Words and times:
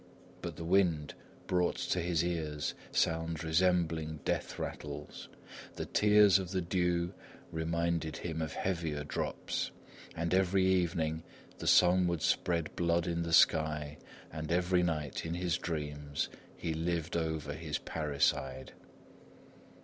But 0.41 0.55
the 0.55 0.63
wind 0.65 1.13
brought 1.45 1.75
to 1.75 1.99
his 1.99 2.23
ears 2.23 2.73
sounds 2.91 3.43
resembling 3.43 4.21
death 4.25 4.57
rattles; 4.57 5.29
the 5.75 5.85
tears 5.85 6.39
of 6.39 6.49
the 6.49 6.59
dew 6.59 7.13
reminded 7.51 8.17
him 8.17 8.41
of 8.41 8.53
heavier 8.53 9.03
drops, 9.03 9.69
and 10.15 10.33
every 10.33 10.65
evening, 10.65 11.21
the 11.59 11.67
sun 11.67 12.07
would 12.07 12.23
spread 12.23 12.75
blood 12.75 13.05
in 13.05 13.21
the 13.21 13.31
sky, 13.31 13.99
and 14.33 14.51
every 14.51 14.81
night, 14.81 15.23
in 15.23 15.35
his 15.35 15.59
dreams, 15.59 16.29
he 16.57 16.73
lived 16.73 17.15
over 17.15 17.53
his 17.53 17.77
parricide. 17.77 18.71